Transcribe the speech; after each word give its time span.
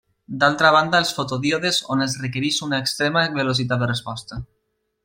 D'altra 0.43 0.69
banda 0.75 1.01
els 1.03 1.11
fotodíodes 1.17 1.77
on 1.97 2.03
es 2.07 2.17
requereix 2.25 2.59
una 2.71 2.81
extrema 2.87 3.27
velocitat 3.39 3.85
de 3.85 3.93
resposta. 3.97 4.43